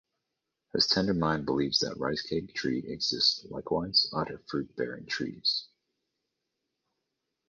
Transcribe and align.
His 0.73 0.87
tender 0.87 1.13
mind 1.13 1.45
believes 1.45 1.77
that 1.81 1.95
rice 1.99 2.23
cake 2.23 2.55
tree 2.55 2.79
exists 2.87 3.45
likewise 3.51 4.09
other 4.11 4.41
fruit 4.47 4.75
bearing 4.75 5.05
trees. 5.05 5.67